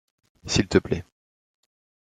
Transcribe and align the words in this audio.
S’il 0.47 0.67
te 0.67 0.79
plait. 0.79 1.05